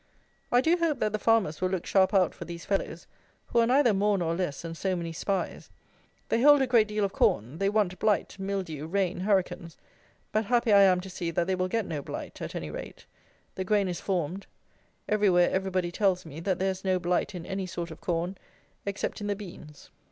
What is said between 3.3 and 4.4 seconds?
who are neither more nor